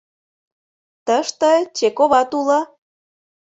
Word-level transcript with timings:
Тыште 1.05 1.53
Чековат 1.77 2.31
уло. 2.39 2.59